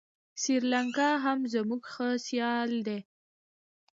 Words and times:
سریلانکا 0.41 1.09
هم 1.23 1.39
زموږ 1.53 1.81
ښه 1.93 2.07
سیال 2.27 2.71
دی. 2.87 2.99